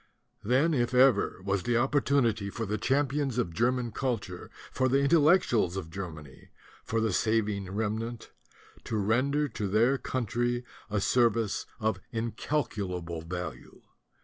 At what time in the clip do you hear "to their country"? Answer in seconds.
9.49-10.65